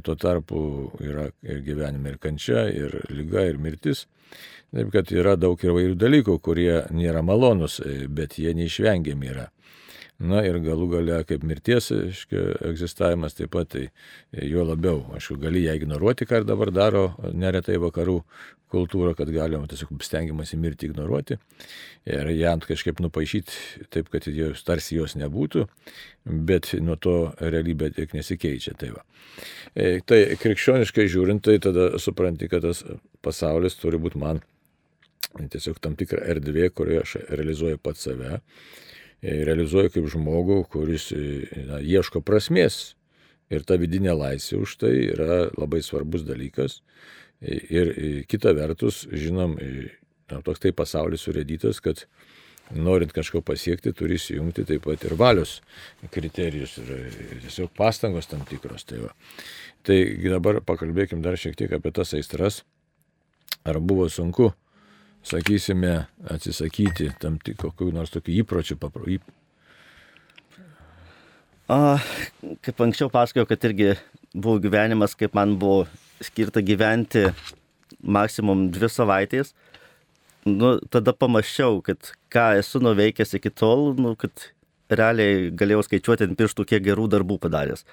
[0.03, 0.63] tuo tarpu
[1.01, 4.07] yra ir gyvenime ir kančia, ir lyga, ir mirtis.
[4.71, 9.49] Taip kad yra daug įvairių dalykų, kurie nėra malonus, e, bet jie neišvengiami yra.
[10.21, 15.39] Na ir galų gale kaip mirties aiškia, egzistavimas taip pat, tai e, juo labiau, aišku,
[15.41, 18.19] gali ją ignoruoti, ką ir dabar daro neretai vakarų
[18.71, 21.39] kultūra, kad galima tiesiog stengiamasi mirti ignoruoti
[22.11, 25.65] ir ją kažkaip nupaišyti taip, kad jos, tarsi jos nebūtų,
[26.47, 28.77] bet nuo to realybė tiek nesikeičia.
[28.77, 29.05] Tai, va.
[29.73, 32.85] E, tai krikščioniškai žiūrint, tai tada supranti, kad tas
[33.25, 34.45] pasaulis turi būti man
[35.31, 38.41] tiesiog tam tikra erdvė, kurioje aš realizuoju pat save,
[39.23, 42.97] realizuoju kaip žmogų, kuris e, na, ieško prasmės.
[43.51, 46.81] Ir ta vidinė laisvė už tai yra labai svarbus dalykas.
[47.41, 47.95] E, ir
[48.31, 49.57] kita vertus, žinom,
[50.31, 52.05] na, toks tai pasaulis surėdytas, kad
[52.71, 55.57] norint kažko pasiekti, turi įjungti taip pat ir valios
[56.15, 56.93] kriterijus ir
[57.43, 58.87] tiesiog pastangos tam tikros.
[58.87, 59.15] Tai, va.
[59.83, 62.63] tai dabar pakalbėkim dar šiek tiek apie tas aistras.
[63.67, 64.53] Ar buvo sunku
[65.27, 69.07] sakysime, atsisakyti tam tik kokių nors tokių įpročių, papro.
[71.71, 72.01] A,
[72.67, 73.93] kaip anksčiau pasakojau, kad irgi
[74.35, 75.85] buvo gyvenimas, kaip man buvo
[76.25, 77.29] skirta gyventi
[78.03, 79.53] maksimum dvi savaitės.
[80.49, 84.49] Nu, tada pamačiau, kad ką esu nuveikęs iki tol, nu, kad
[84.91, 87.85] realiai galėjau skaičiuoti ant pirštų, kiek gerų darbų padaręs.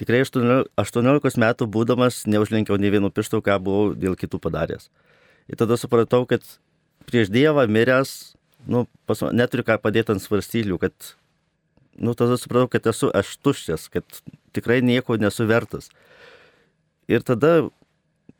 [0.00, 4.88] Tikrai 18 metų būdamas neužlenkiau nei vieno piršto, ką buvau dėl kitų padaręs.
[5.50, 6.44] Ir tada supratau, kad
[7.08, 8.34] prieš Dievą miręs,
[8.70, 11.12] nu, pas, neturiu ką padėti ant svarstyklių, kad,
[11.98, 14.22] nu, tada supratau, kad esu aš tuščias, kad
[14.54, 15.90] tikrai nieko nesu vertas.
[17.10, 17.68] Ir tada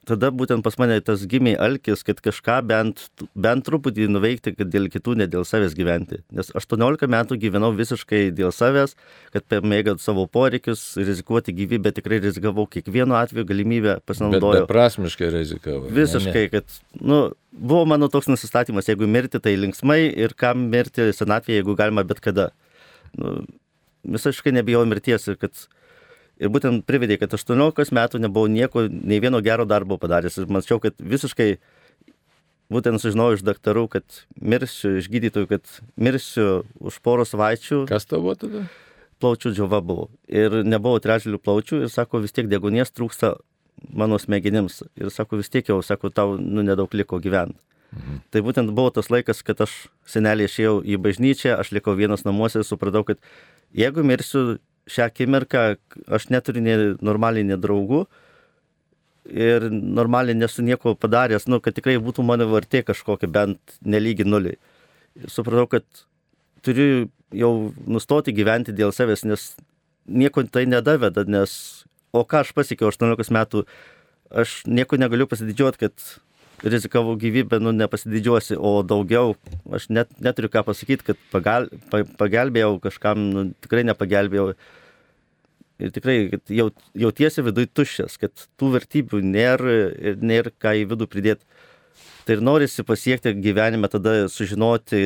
[0.09, 3.05] tada būtent pas mane tas gimė alkis, kad kažką bent,
[3.39, 6.23] bent truputį nuveikti, kad dėl kitų, ne dėl savęs gyventi.
[6.35, 8.97] Nes 18 metų gyvenau visiškai dėl savęs,
[9.35, 14.67] kad pamėgat savo poreikius, rizikuoti gyvybę, tikrai rizikavau kiekvienu atveju galimybę pasinaudojau.
[14.67, 15.87] Beprasmiškai rizikavau.
[15.95, 16.53] Visiškai, ne, ne.
[16.57, 17.21] kad, nu,
[17.53, 22.23] buvo mano toks nusistatymas, jeigu mirti, tai linksmai ir kam mirti senatvėje, jeigu galima bet
[22.25, 22.51] kada.
[23.19, 23.43] Nu,
[24.03, 25.55] visiškai nebijau mirties ir kad
[26.43, 30.41] Ir būtent privedė, kad 18 metų nebuvau nieko, nei vieno gero darbo padaręs.
[30.43, 31.53] Ir mačiau, kad visiškai,
[32.73, 37.85] būtent sužinojau iš daktarų, kad mirsiu, iš gydytojų, kad mirsiu už poros savaičių.
[37.91, 38.65] Kas tavo tada?
[39.23, 40.09] Plaučių džiova buvo.
[40.27, 43.37] Ir nebuvo trečdalių plaučių ir sako, vis tiek degonės trūksta
[43.95, 44.83] mano smegenims.
[44.99, 47.61] Ir sako, vis tiek jau, sako, tau nu, nedaug liko gyventi.
[47.93, 48.21] Mhm.
[48.33, 52.63] Tai būtent buvo tas laikas, kad aš senelį išėjau į bažnyčią, aš likau vienas namuose
[52.63, 53.21] ir supratau, kad
[53.77, 54.57] jeigu mirsiu
[54.91, 55.65] šią akimirką
[56.11, 58.05] aš neturiu nei normaliai nei draugų
[59.31, 64.59] ir normaliai nesu nieko padaręs, nu, kad tikrai būtų mano vertė kažkokia bent nelygi nuliai.
[65.19, 65.87] Ir supratau, kad
[66.67, 67.53] turiu jau
[67.87, 69.53] nustoti gyventi dėl savęs, nes
[70.07, 73.65] nieko tai nedaveda, nes o ką aš pasiekiau 18 metų,
[74.43, 76.09] aš nieko negaliu pasididžiuoti, kad
[76.63, 79.35] rizikavau gyvybę, nu nepasididžiuosi, o daugiau
[79.75, 84.53] aš net neturiu ką pasakyti, kad pagal, pa, pagelbėjau kažkam, nu, tikrai nepagelbėjau.
[85.83, 86.17] Ir tikrai
[86.55, 91.47] jau, jautiesi viduje tuščias, kad tų vertybių nėra ir nėra ką į vidų pridėti.
[92.23, 95.01] Tai ir norisi pasiekti gyvenime, tada sužinoti,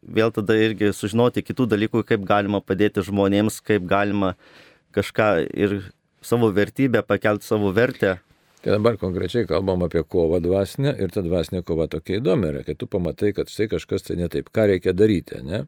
[0.00, 4.32] vėl tada irgi sužinoti kitų dalykų, kaip galima padėti žmonėms, kaip galima
[4.96, 5.82] kažką ir
[6.24, 8.16] savo vertybę, pakelti savo vertę.
[8.62, 12.76] Tai dabar konkrečiai kalbam apie kovą dvasinę ir ta dvasinė kova tokia įdomi yra, kai
[12.78, 15.64] tu pamatai, kad štai kažkas tai ne taip, ką reikia daryti, ne?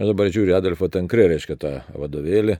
[0.00, 2.58] Aš dabar žiūriu Adolfo Tankrė, reiškia tą vadovėlį.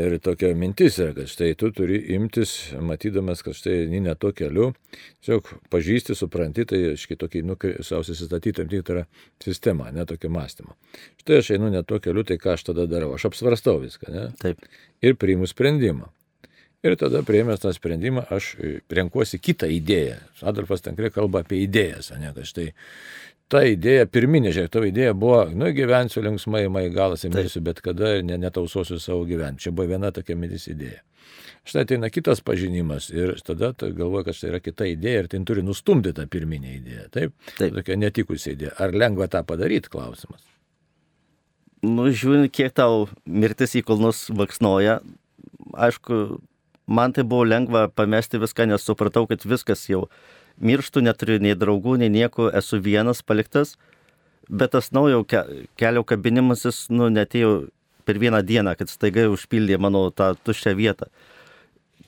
[0.00, 4.32] Ir tokia mintis yra, kad štai tu turi imtis, matydamas, kad štai eini ne to
[4.34, 4.72] keliu,
[5.20, 9.04] tiesiog pažįsti, supranti, tai aiškiai tokį, nu, savo susistatyti tam tikrą
[9.44, 10.74] sistemą, ne tokį mąstymą.
[11.20, 13.12] Štai aš einu ne to keliu, tai ką aš tada darau?
[13.14, 14.30] Aš apsvarstau viską, ne?
[14.42, 14.66] Taip.
[15.04, 16.10] Ir priimu sprendimą.
[16.86, 20.20] Ir tada prieimęs tą sprendimą aš e, renkuosi kitą idėją.
[20.46, 22.68] Adolfas Tankrė kalba apie idėjas, ne, kad štai
[23.52, 28.16] ta idėja, pirminė, žiūrėk, tavo idėja buvo, nu, gyvensiu linksmai, mai galas įmirsiu, bet kada
[28.18, 29.62] ir netausosiu savo gyvenimą.
[29.62, 31.02] Čia buvo viena tokia mintis idėja.
[31.66, 35.64] Štai ateina kitas pažinimas ir tada galvoja, kad tai yra kita idėja ir tai turi
[35.66, 37.06] nustumti tą pirminę idėją.
[37.14, 37.32] Taip?
[37.56, 37.72] Taip.
[37.80, 38.74] Tokia netikusi idėja.
[38.82, 40.44] Ar lengva tą padaryti, klausimas?
[41.82, 45.00] Nu, žiūrint, kiek tau mirtis į kulnus vaksnoja,
[45.74, 46.20] aišku,
[46.86, 50.06] man tai buvo lengva pamesti viską, nes supratau, kad viskas jau
[50.62, 53.76] mirštu, neturiu nei draugų, nei nieko, esu vienas paliktas.
[54.48, 55.42] Bet tas naujo ke
[55.76, 57.66] kelio kabinimasis, nu, netėjo
[58.06, 61.10] per vieną dieną, kad staiga užpildė mano tą tuščią vietą.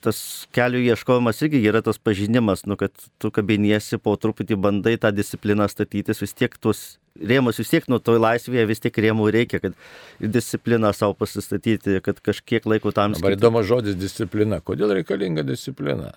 [0.03, 0.19] Tas
[0.55, 5.67] kelių ieškojimas irgi yra tas pažinimas, nu, kad tu kabiniesi, po truputį bandai tą discipliną
[5.71, 9.75] statytis, vis tiek tuos rėmus vis tiek nuo to laisvėje vis tiek rėmų reikia, kad
[10.19, 13.25] ir discipliną savo pasistatyti, kad kažkiek laiko tam skirti.
[13.25, 14.61] Dabar įdomus žodis disciplina.
[14.63, 16.13] Kodėl reikalinga disciplina?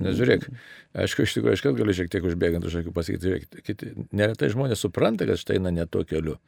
[0.00, 0.46] Nes žiūrėk,
[1.04, 4.48] aišku, iš tikrųjų, aš kad galiu šiek tiek užbėgant už akių pasakyti, žiūrėk, kiti, neretai
[4.52, 6.38] žmonės supranta, kad štai eina ne to keliu.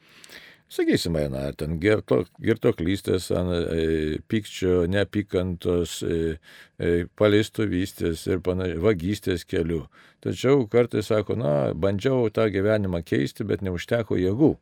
[0.73, 6.39] Sakysime, ar ten girto, girtoklystės, e, pykčio, neapykantos, e,
[6.81, 9.83] e, paleistuvystės ir panašiai, vagystės keliu.
[10.25, 14.55] Tačiau kartais sako, na, bandžiau tą gyvenimą keisti, bet neužteko jėgų.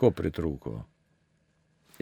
[0.00, 0.80] Ko pritrūko?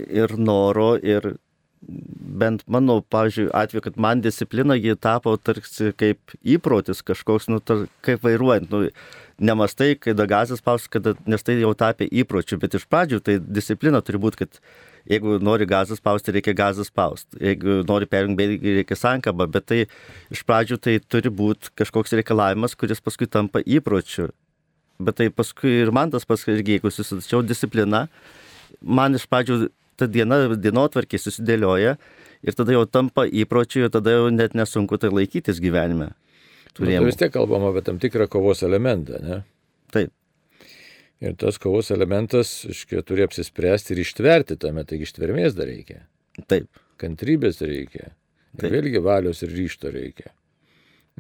[0.01, 1.35] Ir noro, ir
[1.81, 7.87] bent mano, pavyzdžiui, atveju, kad man disciplina ji tapo tarsi kaip įprotis kažkoks, nu, tar,
[8.05, 8.89] kaip vairuojant, nu,
[9.41, 14.03] nemastai, kada gazas spaus, kada, nes tai jau tapė įpročiu, bet iš pradžių tai disciplina
[14.05, 14.61] turi būti, kad
[15.09, 19.81] jeigu nori gazą spausti, reikia gazą spausti, jeigu nori perjungti, reikia sankabą, bet tai
[20.33, 24.31] iš pradžių tai turi būti kažkoks reikalavimas, kuris paskui tampa įpročiu.
[25.01, 28.07] Bet tai paskui ir man tas paskui, jeigu susidačiau discipliną,
[28.85, 31.97] man iš pradžių ta diena, dienotvarkė susidėlioja
[32.45, 36.13] ir tada jau tampa įpročiu ir tada jau net nesunku tai laikytis gyvenime.
[36.77, 37.05] Turėjom.
[37.05, 39.43] Nu, vis tiek kalbam apie tam tikrą kovos elementą, ne?
[39.95, 40.13] Taip.
[41.21, 46.05] Ir tas kovos elementas, iškia, turi apsispręsti ir ištverti tame, taigi ištvermės dar reikia.
[46.49, 46.69] Taip.
[47.01, 48.15] Kantrybės reikia.
[48.61, 50.33] Ir vėlgi valios ir ryšto reikia.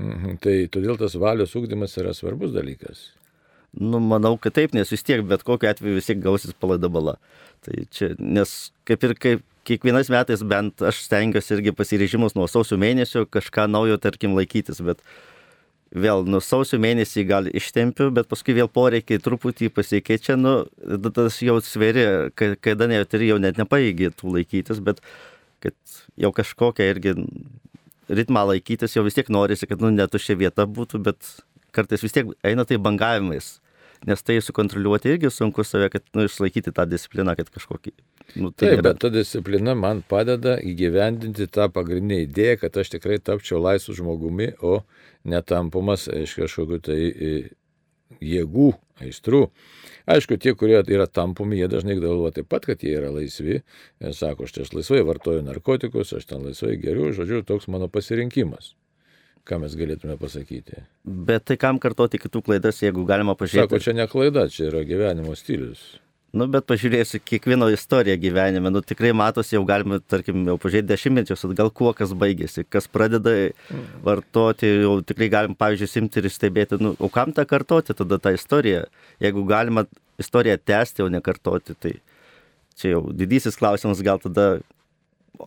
[0.01, 0.39] Mhm.
[0.41, 3.11] Tai todėl tas valios ūkdymas yra svarbus dalykas.
[3.77, 7.19] Nu, manau, kad taip, nes vis tiek bet kokiu atveju vis tiek gausis palaida bala.
[7.63, 12.81] Tai čia, nes kaip ir kaip kiekvienais metais bent aš stengiuosi irgi pasirežimus nuo sausio
[12.81, 15.05] mėnesio kažką naujo, tarkim, laikytis, bet
[15.90, 20.64] vėl nuo sausio mėnesį gal ištempiu, bet paskui vėl poreikiai truputį pasikeičia, nu,
[21.14, 25.03] tas jau sveri, kada net ir jau net nepaėgi tų laikytis, bet
[25.61, 25.76] kad
[26.20, 27.16] jau kažkokią irgi
[28.11, 31.35] ritmą laikytis, jau vis tiek norisi, kad, nu, netušia vieta būtų, bet
[31.74, 33.59] kartais vis tiek eina tai bangavimais
[34.07, 37.92] nes tai sukontroliuoti irgi sunku save, kad nu, išlaikyti tą discipliną, kad kažkokį.
[38.37, 38.85] Nu, tai Taip, nėra...
[38.88, 44.53] bet ta disciplina man padeda įgyvendinti tą pagrindinę idėją, kad aš tikrai tapčiau laisvu žmogumi,
[44.62, 44.83] o
[45.29, 47.33] netampumas iš kažkokių tai e,
[48.25, 48.73] jėgų,
[49.05, 49.47] aistrų.
[50.11, 53.61] Aišku, tie, kurie yra tampomi, jie dažnai galvoja taip pat, kad jie yra laisvi.
[54.03, 58.75] Jie sako, aš, aš laisvai vartoju narkotikus, aš ten laisvai geriu, žodžiu, toks mano pasirinkimas.
[59.49, 60.85] Ką mes galėtume pasakyti?
[61.05, 63.71] Bet tai kam kartoti kitų klaidas, jeigu galima pažiūrėti?
[63.71, 65.81] Sako, čia ne klaida, čia yra gyvenimo stilius.
[66.31, 68.71] Nu, bet pažiūrėsiu kiekvieno istoriją gyvenime.
[68.71, 73.33] Nu, tikrai matosi, jau galime, tarkim, jau pažiūrėti dešimtmečius atgal, kuo kas baigėsi, kas pradeda
[74.07, 78.37] vartoti, jau tikrai galim, pavyzdžiui, simti ir stebėti, nu, o kam tą kartoti tada tą
[78.37, 78.85] istoriją?
[79.25, 79.88] Jeigu galima
[80.23, 81.97] istoriją tęsti, o ne kartoti, tai
[82.79, 84.61] čia jau didysis klausimas, gal tada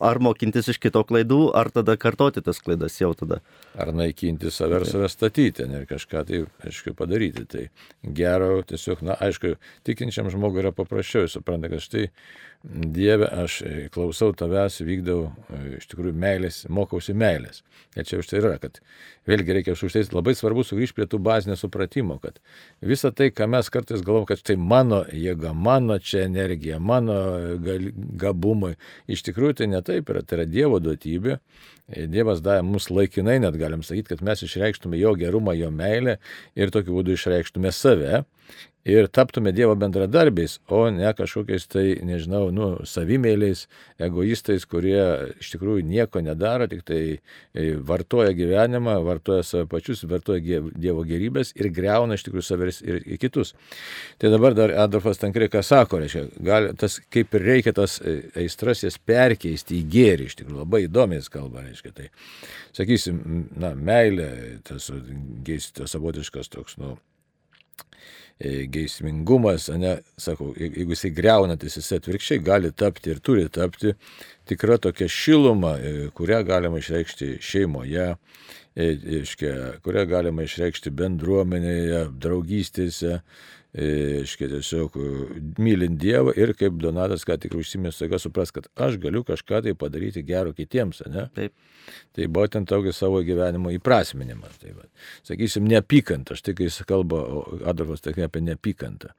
[0.01, 3.39] ar mokintis iš kito klaidų, ar tada kartoti tas klaidas jau tada.
[3.79, 7.45] Ar naikinti save ar save statyti, ne ir kažką tai, aišku, padaryti.
[7.49, 7.65] Tai
[8.17, 9.55] gero, tiesiog, na, aišku,
[9.87, 12.07] tikinčiam žmogui yra paprasčiau, supranta, kad štai
[12.63, 13.57] Dieve, aš
[13.91, 15.25] klausau tavęs, vykdau
[15.75, 17.59] iš tikrųjų meilės, mokausi meilės.
[17.97, 18.79] Ir čia už tai yra, kad
[19.27, 22.39] vėlgi reikia už tai labai svarbu sugrįžti prie tų bazinio supratimo, kad
[22.79, 27.17] visa tai, ką mes kartais galvom, kad tai mano jėga, mano čia energija, mano
[28.23, 28.77] gabumai,
[29.11, 31.41] iš tikrųjų tai ne taip yra, tai yra Dievo duotybė.
[32.07, 36.15] Dievas davė mums laikinai, net galim sakyti, kad mes išreikštume jo gerumą, jo meilę
[36.55, 38.23] ir tokiu būdu išreikštume save
[38.85, 43.65] ir taptume Dievo bendradarbiais, o ne kažkokiais tai, nežinau, nu, savimėliais,
[44.03, 44.99] egoistais, kurie
[45.39, 51.53] iš tikrųjų nieko nedaro, tik tai e, vartoja gyvenimą, vartoja save pačius, vartoja Dievo gerybės
[51.55, 53.53] ir greuna iš tikrųjų savęs ir, kitus.
[54.19, 58.83] Tai dabar dar Adolfas Tankrikas sako, reiškia, gali, tas kaip ir reikia tas e, aistras
[58.83, 61.95] jas perkeisti į gėrį, iš tikrųjų labai įdomiai kalba, reiškia.
[61.95, 62.11] Tai,
[62.75, 64.29] sakysim, na, meilė,
[64.67, 66.97] tas, tas savotiškas toks, nu,
[68.41, 73.93] geismingumas, ne, sakau, jeigu jisai greunantis, jisai atvirkščiai gali tapti ir turi tapti
[74.49, 78.09] tikra tokia šiluma, e, kurią galima išreikšti šeimoje,
[78.75, 78.89] e,
[79.21, 83.21] iškia, kurią galima išreikšti bendruomenėje, draugystėse,
[83.73, 84.97] iškia, tiesiog
[85.57, 89.73] mylint Dievą ir kaip Donatas ką tik užsimė, staiga supras, kad aš galiu kažką tai
[89.77, 91.25] padaryti gero kitiems, ne?
[91.33, 91.55] Taip.
[92.13, 94.51] Tai būtent tokį savo gyvenimo įprasminimą.
[94.61, 94.87] Tai va.
[95.25, 96.37] Sakysim, neapykantą.
[96.39, 97.23] Štai kai jis kalba,
[97.69, 99.11] Adolfas tik apie neapykantą.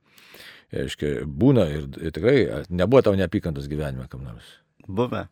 [0.74, 2.38] Aiškiai, būna ir, ir tikrai
[2.70, 4.46] nebuvo tavo neapykantos gyvenime kam nors.
[4.86, 5.26] Buvę.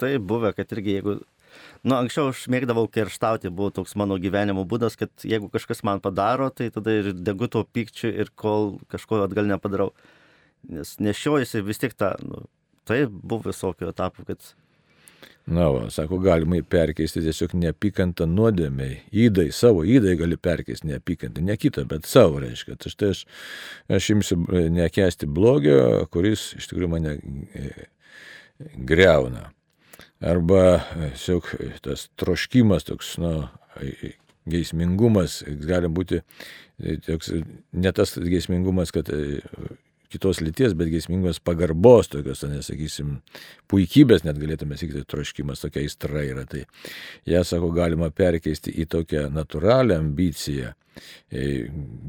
[0.00, 1.20] Tai buvę, kad irgi jeigu
[1.82, 6.50] nu, anksčiau aš mėgdavau kerštauti, buvo toks mano gyvenimo būdas, kad jeigu kažkas man padaro,
[6.50, 9.92] tai tada ir degu to pykčiu ir kol kažko atgal nepadarau.
[10.66, 12.46] Nes nešiojasi vis tik tą, nu,
[12.88, 14.54] tai buvo visokio etapų, kad
[15.46, 18.96] Na, va, sako, galima perkeisti tiesiog neapykantą nuodėmiai.
[19.14, 22.74] Įdai, savo įdai gali perkeisti neapykantą, ne kitą, bet savo reiškia.
[22.82, 23.20] Tai štai aš,
[23.98, 24.40] aš imsiu
[24.74, 25.78] nekesti blogio,
[26.10, 27.14] kuris iš tikrųjų mane
[27.54, 27.86] e,
[28.90, 29.44] greuna.
[30.24, 31.50] Arba tiesiog
[31.84, 33.32] tas troškimas toks, nu,
[34.48, 37.34] geismingumas gali būti e, toks,
[37.76, 39.42] ne tas geismingumas, kad e,
[40.12, 43.18] kitos lyties, bet geismingos pagarbos, tokios, nesakysim,
[43.68, 46.46] puikybės, net galėtume sakyti, troškimas, tokia aistra yra.
[46.48, 46.62] Tai
[47.28, 50.85] ją, sako, galima perkeisti į tokią natūralią ambiciją e,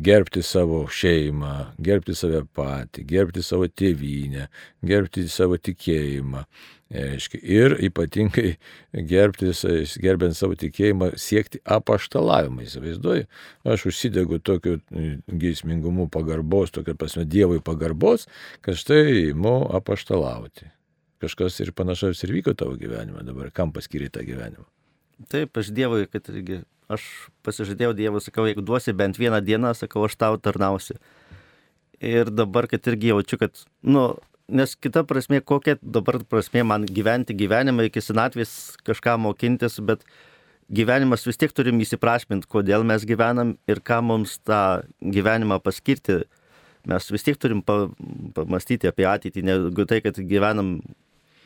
[0.07, 4.47] gerbti savo šeimą, gerbti save patį, gerbti savo tėvynę,
[4.85, 6.45] gerbti savo tikėjimą,
[6.87, 8.53] Aiškia, ir ypatingai
[9.09, 9.49] gerbti,
[9.99, 12.63] gerbent savo tikėjimą, siekti apaštalavimą.
[12.63, 13.25] Įsivaizduoju,
[13.67, 18.29] aš užsidegu tokiu e, geismingumu pagarbos, tokia prasme Dievui pagarbos,
[18.63, 20.71] kad štai imu apaštalauti.
[21.19, 24.63] Kažkas ir panašaus ir vyko tavo gyvenime dabar, kam paskiri tą gyvenimą.
[25.27, 27.03] Taip, aš Dievui, kad irgi, aš
[27.45, 30.97] pasižadėjau Dievui, sakau, jeigu duosi bent vieną dieną, sakau, aš tau tarnausiu.
[32.03, 34.11] Ir dabar, kad irgi jaučiu, kad, nu,
[34.47, 40.05] nes kita prasme, kokia dabar prasme man gyventi gyvenimą iki senatvės kažką mokintis, bet
[40.69, 46.23] gyvenimas vis tiek turim įsiprašminti, kodėl mes gyvenam ir ką mums tą gyvenimą paskirti.
[46.87, 47.89] Mes vis tiek turim pa,
[48.35, 50.77] pamastyti apie ateitį, negu tai, kad gyvenam,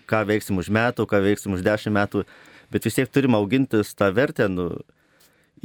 [0.09, 2.25] ką veiksim už metų, ką veiksim už dešimt metų,
[2.73, 4.67] bet vis tiek turim augintis tą vertę, nu,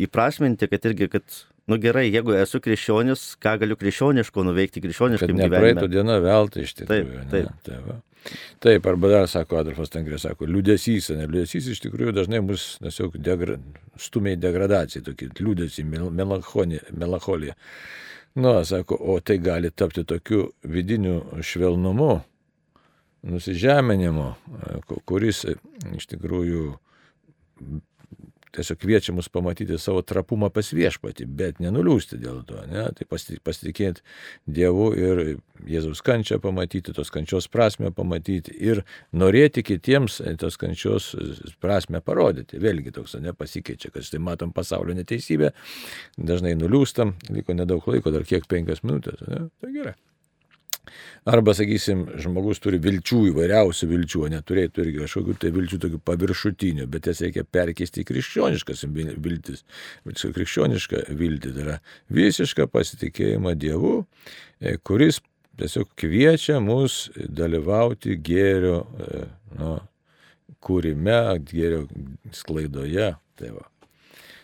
[0.00, 1.38] įprasminti, kad irgi, kad
[1.70, 5.56] nu gerai, jeigu esu krikščionis, ką galiu krikščioniško nuveikti krikščioniškai gyvenime.
[5.56, 7.22] Praeitų diena veltui iš tikrųjų.
[7.22, 7.48] Taip, taip.
[7.48, 7.98] Ne, tai va.
[8.62, 13.18] Taip, arba dar sako Adolfas Tangrė, sako, liūdėsys, ne, liūdėsys iš tikrųjų dažnai mus tiesiog
[13.22, 13.58] degra,
[14.02, 17.54] stumia į degradaciją, tokį liūdėsį, melancholija.
[18.36, 22.18] Nu, sako, o tai gali tapti tokiu vidiniu švelnumu,
[23.30, 24.26] nusižeminimu,
[25.08, 26.66] kuris iš tikrųjų
[28.56, 32.86] tiesiog kviečia mus pamatyti savo trapumą pas viešpatį, bet nenuliūsti dėl to, ne?
[32.96, 34.04] tai pasitikėti
[34.46, 35.22] Dievu ir
[35.66, 38.82] Jėzaus kančią pamatyti, tos kančios prasme pamatyti ir
[39.16, 41.12] norėti kitiems tos kančios
[41.62, 42.60] prasme parodyti.
[42.62, 45.52] Vėlgi toks nepasikeičia, kad štai matom pasaulio neteisybę,
[46.16, 49.46] dažnai nuliūstam, liko nedaug laiko, dar kiek penkias minutės, ne?
[49.62, 49.96] tai gerai.
[51.26, 56.86] Arba, sakysim, žmogus turi vilčių, įvairiausių vilčių, o neturėtų irgi kažkokių tai vilčių tokių paviršutinių,
[56.92, 59.64] bet jas reikia perkeisti į krikščioniškas viltis.
[60.06, 61.78] Krikščioniška viltis tai yra
[62.14, 63.96] visiška pasitikėjimą Dievu,
[64.60, 65.20] e, kuris
[65.58, 68.82] tiesiog kviečia mus dalyvauti gėrio
[69.58, 69.76] nu,
[70.62, 71.86] kūrime, gėrio
[72.34, 73.14] sklaidoje.
[73.36, 73.66] Tai va.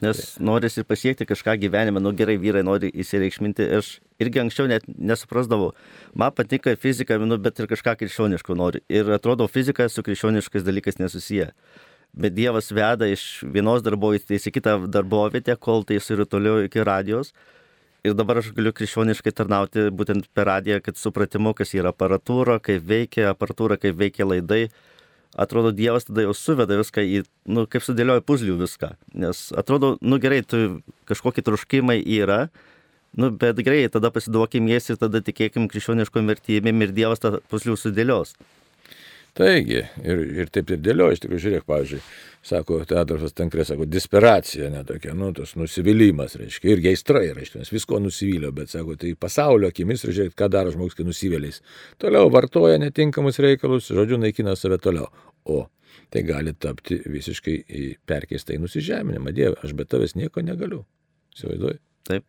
[0.02, 3.68] Nes norisi pasiekti kažką gyvenime, nu gerai, vyrai nori įsireikšminti.
[3.78, 5.70] Aš irgi anksčiau net nesuprasdavau.
[6.18, 8.82] Man patinka fizika, nu, bet ir kažką krikščioniško nori.
[8.90, 11.52] Ir atrodo, fizika su krikščioniškais dalykais nesusiję.
[12.12, 17.30] Bet Dievas veda iš vienos darbovietės į kitą darbovietę, kol tai suritoliu iki radijos.
[18.02, 22.82] Ir dabar aš galiu krikščioniškai tarnauti būtent per radiją, kad supratimu, kas yra aparatūra, kaip
[22.82, 24.64] veikia aparatūra, kaip veikia laidai
[25.34, 28.94] atrodo Dievas tada jau suveda viską į, nu, kaip sudėlioja puzlių viską.
[29.18, 32.46] Nes atrodo, nu gerai, tu kažkokie troškimai yra,
[33.16, 37.78] nu, bet gerai, tada pasiduokim jas ir tada tikėkim krikščioniškom vertybėm ir Dievas tą puzlių
[37.80, 38.36] sudėlios.
[39.32, 42.00] Taigi, ir, ir taip ir dėlioja, iš tikrųjų, žiūrėk, pavyzdžiui,
[42.44, 47.96] sako, Adolfas Tankrė, sako, disperacija, netokia, nu, tas nusivylimas, reiškia, ir geistrai, reiškia, nes visko
[48.02, 51.62] nusivylio, bet, sako, tai pasaulio akimis, ir žiūrėk, ką daro žmogus, kai nusivėliais.
[52.02, 55.08] Toliau vartoja netinkamus reikalus, žodžiu, naikina save toliau.
[55.48, 55.62] O
[56.12, 57.56] tai gali tapti visiškai
[58.08, 59.32] perkeistai nusižeminimą.
[59.32, 60.82] Dieve, aš be tavęs nieko negaliu.
[61.32, 61.80] Įsivaizduoju?
[62.08, 62.26] Taip.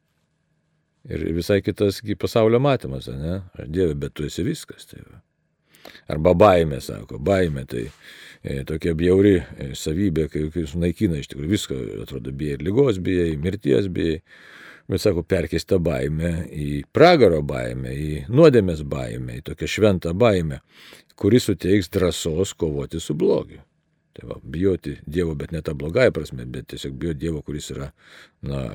[1.11, 3.41] Ir visai kitas pasaulio matymas, ne?
[3.59, 4.87] Aš Dieve, bet tu esi viskas.
[4.87, 5.19] Tai va.
[6.11, 11.53] Arba baimė, sako, baimė tai e, tokia bjauri e, savybė, kai, kai sunaikina iš tikrųjų
[11.53, 14.21] viską, atrodo, bijai ir lygos bijai, mirties bijai.
[14.91, 20.59] Bet sako, perkeista baimė į pragaro baimę, į nuodėmės baimę, į tokią šventą baimę,
[21.15, 23.61] kuri suteiks drąsos kovoti su blogiu.
[24.13, 27.87] Tai va, bijoti Dievo, bet ne tą blogąją prasme, bet tiesiog bijoti Dievo, kuris yra,
[28.45, 28.65] na,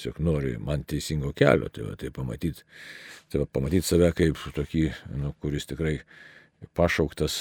[0.00, 2.64] tiesiog nori man teisingo kelio, tai va, tai pamatyti
[3.30, 4.88] Tai va, pamatyti save kaip tokį,
[5.20, 6.00] nu, kuris tikrai
[6.76, 7.36] pašauktas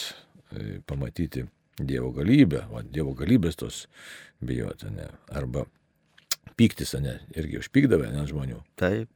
[0.53, 1.47] e, pamatyti
[1.79, 3.85] Dievo galybę, o Dievo galybės tos
[4.45, 5.07] bijoti, ne?
[5.33, 5.63] Arba
[6.59, 7.15] pyktis, ne?
[7.39, 8.59] Irgi užpykdavę, ne žmonių.
[8.77, 9.09] Taip.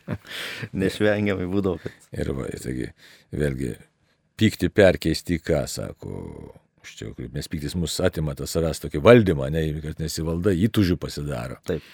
[0.82, 1.80] Nešvengiamai būdavo.
[1.80, 1.96] Kad...
[2.18, 2.90] Ir va, taigi,
[3.32, 3.72] vėlgi,
[4.40, 6.18] pykti perkeisti ką, sako,
[6.84, 11.60] Čia, nes piktis mus atima tą savęs tokį valdymą, ne, kad nesivalda, įtužių pasidaro.
[11.68, 11.84] Taip.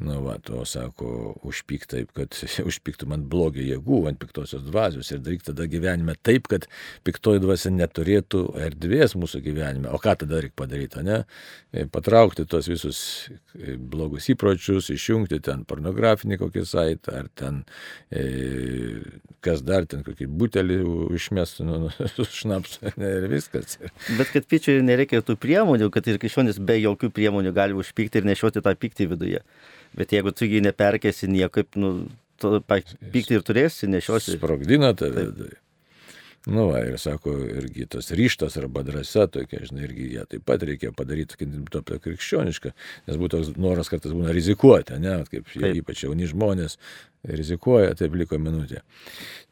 [0.00, 2.32] Nu, va, to sako, užpyk taip, kad
[2.70, 6.64] užpyktum ant blogio jėgų, ant piktosios dvasios ir daryk tada gyvenime taip, kad
[7.04, 9.90] piktoji dvasia neturėtų erdvės mūsų gyvenime.
[9.92, 11.18] O ką tada reikia padaryti, ne?
[11.68, 17.60] E, patraukti tos visus e, blogus įpročius, išjungti ten pornografinį kokį saitą, ar ten,
[18.08, 18.24] e,
[19.44, 20.80] kas dar ten kokį butelį
[21.20, 23.76] išmestų, nu, nu, šnapsų ir viskas.
[24.16, 28.28] Bet kad pyčiui nereikia tų priemonių, kad ir krikščionis be jokių priemonių gali užpykti ir
[28.30, 29.42] nešioti tą pyktį viduje.
[29.96, 31.94] Bet jeigu tu jį neperkėsi niekaip, nu,
[32.40, 34.38] pykti ir turėsi, nešiosi.
[34.38, 35.26] Sprogdina tave.
[35.36, 35.50] Tai.
[36.48, 40.62] Nu, va, ir sako, irgi tas ryštas arba drąsa tokia, žinai, irgi ją taip pat
[40.64, 42.72] reikia padaryti, kad būtų apie krikščionišką,
[43.10, 45.82] nes būtų toks noras kartais būna rizikuoti, ne, kaip taip.
[45.82, 46.78] ypač jauni žmonės
[47.28, 48.80] rizikuoja, taip liko minutė.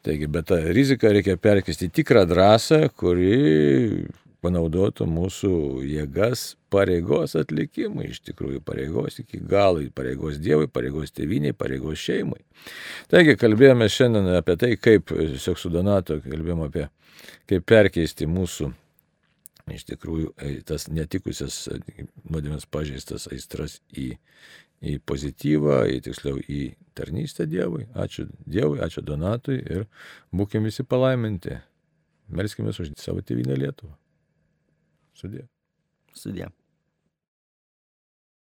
[0.01, 3.37] Taigi, bet tą riziką reikia perkesti tikrą drąsą, kuri
[4.43, 5.51] panaudotų mūsų
[5.87, 12.41] jėgas pareigos atlikimui, iš tikrųjų pareigos iki galo, pareigos Dievui, pareigos tėviniai, pareigos šeimai.
[13.11, 16.87] Taigi kalbėjome šiandien apie tai, kaip, tiesiog su Donato kalbėjome apie,
[17.49, 18.71] kaip perkeisti mūsų
[19.75, 21.67] iš tikrųjų e, tas netikusias
[22.29, 24.11] nuodėmės pažeistas aistras į,
[24.81, 26.61] į pozityvą, į tiksliau į
[26.97, 27.85] tarnystę Dievui.
[27.93, 29.87] Ačiū Dievui, ačiū Donatui ir
[30.33, 31.59] būkime visi palaiminti.
[32.29, 33.95] Melskime už savo tėvynę Lietuvą.
[35.19, 35.45] 十点，
[36.13, 36.49] 四点，